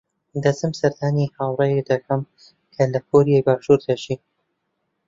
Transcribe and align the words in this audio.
دەچم 0.43 0.71
سەردانی 0.79 1.31
هاوڕێیەک 1.37 1.85
دەکەم 1.91 2.21
کە 2.73 2.83
لە 2.93 2.99
کۆریای 3.09 3.45
باشوور 3.47 3.79
دەژی. 3.87 4.17